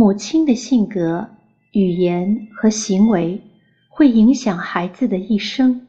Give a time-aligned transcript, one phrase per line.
[0.00, 1.28] 母亲的性格、
[1.72, 3.38] 语言和行为
[3.90, 5.86] 会影响孩子的一生，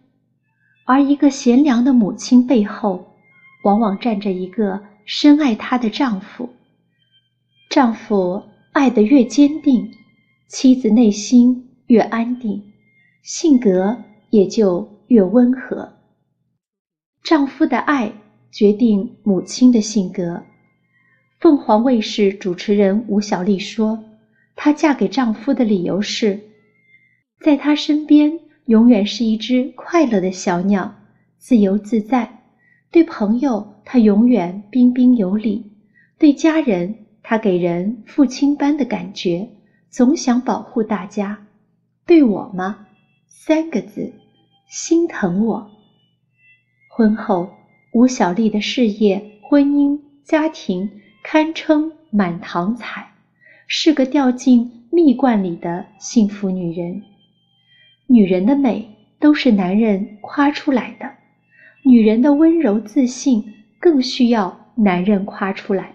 [0.83, 3.15] 而一个贤良的母亲背后，
[3.63, 6.49] 往往站着一个深爱她的丈夫。
[7.69, 8.43] 丈夫
[8.73, 9.89] 爱得越坚定，
[10.49, 12.61] 妻子内心越安定，
[13.23, 13.97] 性格
[14.29, 15.89] 也就越温和。
[17.23, 18.11] 丈夫的爱
[18.51, 20.43] 决定母亲的性格。
[21.41, 24.03] 凤凰卫视主持人吴小莉说
[24.55, 26.39] ：“她嫁给丈夫的理由是，
[27.39, 30.93] 在他身边永远是一只快乐的小鸟，
[31.39, 32.43] 自由自在。
[32.91, 35.63] 对朋友，他永远彬彬有礼；
[36.19, 39.49] 对家人，他给人父亲般的感觉，
[39.89, 41.47] 总想保护大家。
[42.05, 42.85] 对我吗？
[43.27, 44.13] 三个字：
[44.69, 45.71] 心疼我。”
[46.87, 47.49] 婚后，
[47.93, 50.87] 吴小莉的事业、婚姻、家庭。
[51.23, 53.11] 堪称满堂彩，
[53.67, 57.01] 是个掉进蜜罐里的幸福女人。
[58.07, 61.09] 女人的美都是男人夸出来的，
[61.83, 65.93] 女人的温柔自信更需要男人夸出来。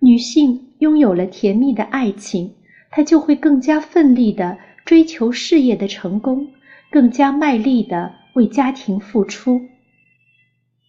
[0.00, 2.52] 女性拥有了甜蜜的爱情，
[2.90, 6.48] 她就会更加奋力的追求事业的成功，
[6.90, 9.60] 更加卖力的为家庭付出，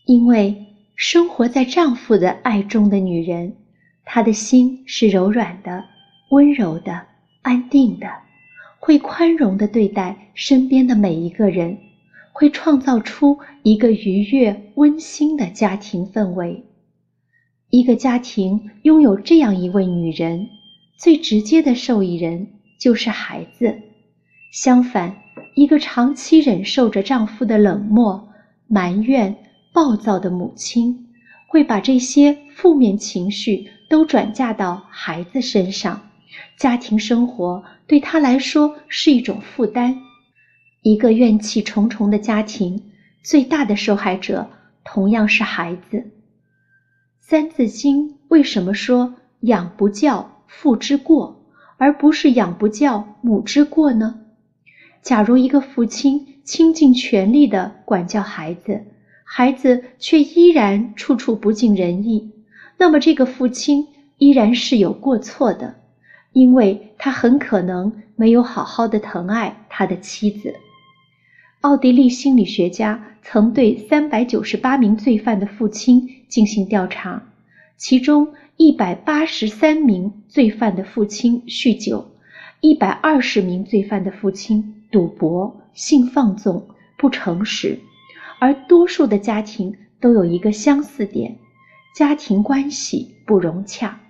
[0.06, 0.66] 因为。
[1.06, 3.58] 生活在丈夫的爱中的女人，
[4.06, 5.84] 她的心是柔软的、
[6.30, 7.08] 温柔的、
[7.42, 8.08] 安定的，
[8.80, 11.78] 会宽容的对待身边的每一个人，
[12.32, 16.64] 会创造出一个愉悦、温馨的家庭氛围。
[17.70, 20.48] 一个家庭拥有这样一位女人，
[20.96, 22.48] 最直接的受益人
[22.80, 23.78] 就是孩子。
[24.54, 25.14] 相反，
[25.54, 28.30] 一个长期忍受着丈夫的冷漠、
[28.68, 29.36] 埋怨。
[29.74, 31.08] 暴躁的母亲
[31.48, 36.00] 会把这些负面情绪都转嫁到孩子身上，
[36.58, 39.98] 家庭生活对她来说是一种负担。
[40.84, 42.92] 一个怨气重重的家庭，
[43.24, 44.48] 最大的受害者
[44.84, 45.98] 同样是孩子。
[47.20, 51.44] 《三字经》为什么说“养不教，父之过”，
[51.78, 54.20] 而不是“养不教，母之过”呢？
[55.02, 58.86] 假如一个父亲倾尽全力地管教孩子，
[59.36, 62.30] 孩子却依然处处不尽人意，
[62.78, 63.88] 那么这个父亲
[64.20, 65.74] 依然是有过错的，
[66.34, 70.54] 因为他很可能没有好好的疼爱他的妻子。
[71.62, 77.24] 奥地利心理学家曾对三百九十八名罪犯的父亲进行调查，
[77.76, 82.12] 其中一百八十三名罪犯的父亲酗酒，
[82.62, 86.68] 一百二十名罪犯的父亲赌博、性放纵、
[87.00, 87.80] 不诚实。
[88.44, 91.38] 而多数的家庭都有一个相似点：
[91.96, 94.02] 家庭关系不融洽。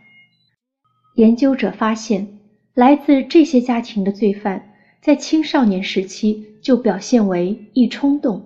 [1.13, 2.39] 研究者发现，
[2.73, 4.73] 来自这些家庭的罪犯
[5.03, 8.43] 在青少年时期就表现为易冲动，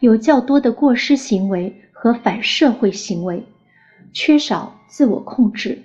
[0.00, 3.44] 有较多的过失行为和反社会行为，
[4.14, 5.82] 缺少自我控制。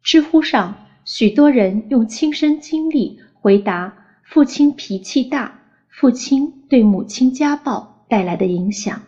[0.00, 3.92] 知乎上许多人用亲身经历回答：
[4.22, 7.99] 父亲脾气大，父亲对母亲家暴。
[8.10, 9.00] 带来的影响，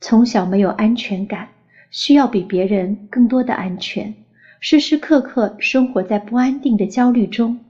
[0.00, 1.50] 从小没有安全感，
[1.90, 4.14] 需要比别人更多的安全，
[4.58, 7.60] 时时刻刻生活在不安定的焦虑中，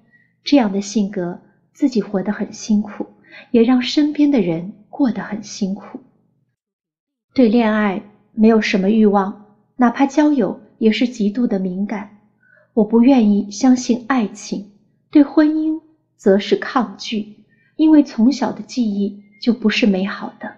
[0.45, 1.41] 这样的性格
[1.73, 3.07] 自己活得很辛苦，
[3.51, 5.99] 也让身边的人过得很辛苦。
[7.35, 8.01] 对恋爱
[8.33, 12.21] 没有什么欲望，哪怕交友也是极度的敏感。
[12.73, 14.71] 我不愿意相信爱情，
[15.11, 15.81] 对婚姻
[16.17, 17.45] 则是抗拒，
[17.75, 19.25] 因为从小的记忆。
[19.41, 20.55] 就不是美好的。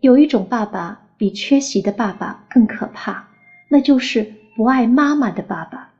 [0.00, 3.28] 有一种爸爸比缺席的爸爸更可怕，
[3.68, 5.92] 那就是不爱妈妈的爸爸。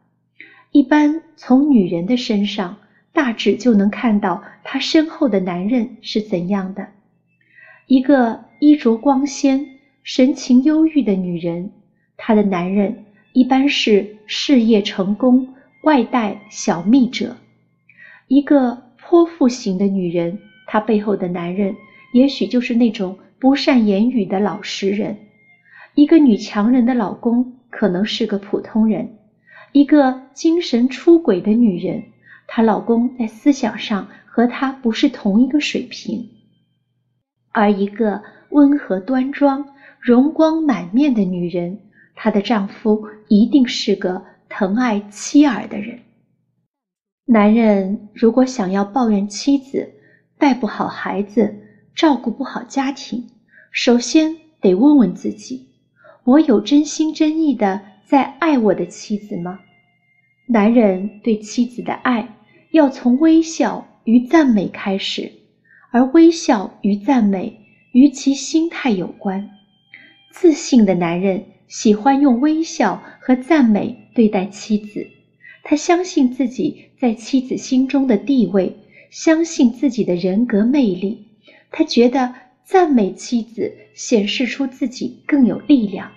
[0.73, 2.79] 一般从女人的身上，
[3.12, 6.88] 大致就能看到她身后的男人是怎样的。
[7.87, 9.67] 一个衣着光鲜、
[10.02, 11.73] 神情忧郁的女人，
[12.17, 17.37] 她的男人一般是事业成功、外带小蜜者。
[18.29, 20.38] 一个泼妇型的女人。
[20.72, 21.75] 她背后的男人，
[22.12, 25.17] 也许就是那种不善言语的老实人。
[25.96, 29.19] 一个女强人的老公可能是个普通人。
[29.72, 32.00] 一个精神出轨的女人，
[32.46, 36.25] 她老公在思想上和她不是同一个水平。
[37.50, 41.81] 而一个温和端庄、容光满面的女人，
[42.14, 45.99] 她的丈夫一定是个疼爱妻儿的人。
[47.26, 49.94] 男人如果想要抱怨妻子，
[50.40, 51.54] 带不好孩子，
[51.94, 53.28] 照顾不好家庭，
[53.70, 55.69] 首先得问问自己：
[56.25, 59.60] 我有真心真意的在爱我的妻子吗？
[60.46, 62.37] 男人对妻子的爱
[62.70, 65.31] 要从微笑与赞美开始，
[65.90, 67.60] 而微笑与赞美
[67.93, 69.50] 与其心态有关。
[70.32, 75.06] 自信的男人喜欢用微笑和赞美对待妻子，
[75.62, 78.75] 他相信自己在妻子心中的地位，
[79.10, 81.26] 相信自己的人格魅力。
[81.70, 82.34] 他觉得
[82.64, 86.10] 赞美妻子显示出自己更有力量，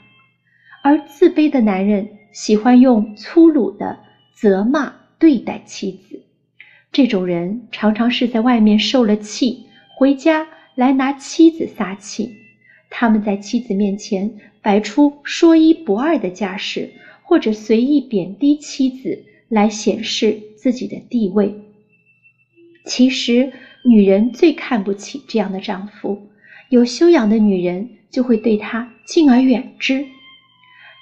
[0.83, 3.99] 而自卑的男人喜欢用粗鲁的
[4.33, 6.21] 责骂对待妻子。
[6.91, 9.65] 这种人常常是在外面受了气，
[9.97, 12.35] 回家来拿妻子撒气。
[12.89, 14.31] 他们在妻子面前
[14.61, 16.91] 摆出说一不二的架势，
[17.23, 21.53] 或者随意贬低妻子来显示自己的地位。
[22.85, 23.53] 其实，
[23.83, 26.29] 女人最看不起这样的丈夫。
[26.69, 30.05] 有修养的女人就会对他敬而远之。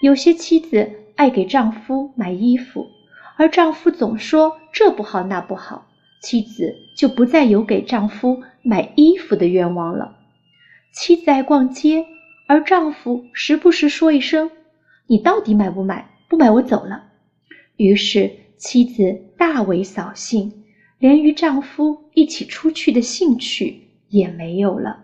[0.02, 2.88] 有些妻子爱给丈夫买衣服，
[3.38, 5.88] 而丈夫总说这不好那不好，
[6.22, 10.18] 妻子就不再有给丈夫买衣服的愿望了。
[10.94, 12.06] 妻子爱逛街，
[12.48, 14.52] 而丈夫时不时说一声
[15.08, 16.10] ：“你到底买不买？
[16.28, 17.06] 不买我走了。”
[17.78, 20.61] 于是妻子大为扫兴，
[21.02, 25.04] 连与丈夫一起出去的兴趣也没有了。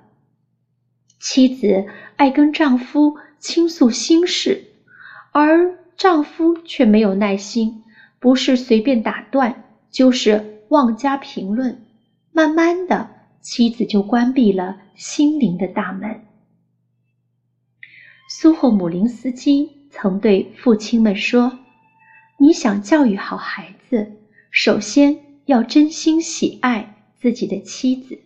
[1.19, 4.63] 妻子爱跟丈夫倾诉心事，
[5.31, 7.83] 而丈夫却没有耐心，
[8.19, 11.83] 不是随便打断，就是妄加评论。
[12.31, 13.17] 慢慢的。
[13.39, 16.25] 妻子就关闭了心灵的大门。
[18.29, 21.57] 苏霍姆林斯基曾对父亲们说
[22.38, 24.11] ：“你想教育好孩子，
[24.51, 25.17] 首先
[25.47, 28.19] 要真心喜爱自己的妻子。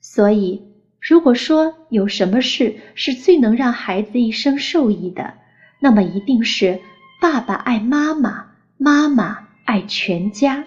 [0.00, 0.62] 所以，
[1.00, 5.34] 如果说有什么事是最能让孩子一生受益的，
[5.80, 6.80] 那么一定是
[7.20, 10.64] 爸爸爱妈妈，妈妈爱全家。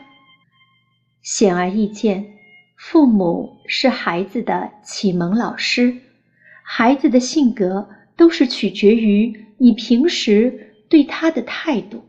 [1.22, 2.34] 显而易见。”
[2.78, 5.98] 父母是孩子的启蒙老师，
[6.62, 12.06] 孩子的性格都是取决于你平时对他的态度。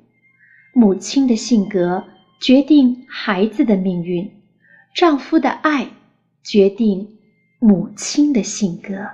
[0.75, 2.05] 母亲的性格
[2.41, 4.31] 决定孩子的命运，
[4.95, 5.91] 丈夫的爱
[6.43, 7.19] 决定
[7.59, 9.09] 母亲的性格。